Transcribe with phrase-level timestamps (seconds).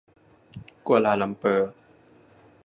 [0.85, 1.71] กัวลาลัมเปอร์